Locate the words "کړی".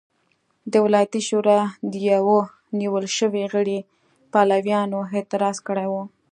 5.67-5.87